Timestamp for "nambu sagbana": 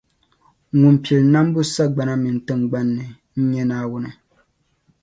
1.33-2.13